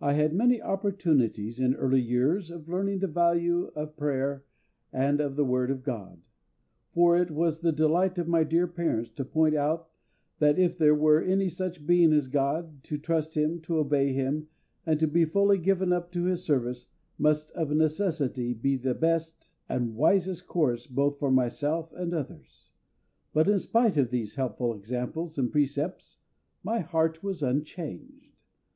[0.00, 4.44] I had many opportunities in early years of learning the value of prayer
[4.92, 6.20] and of the Word of GOD;
[6.92, 9.88] for it was the delight of my dear parents to point out
[10.40, 14.48] that if there were any such Being as GOD, to trust Him, to obey Him,
[14.84, 19.52] and to be fully given up to His service, must of necessity be the best
[19.68, 22.66] and wisest course both for myself and others.
[23.32, 26.18] But in spite of these helpful examples and precepts
[26.64, 28.32] my heart was unchanged.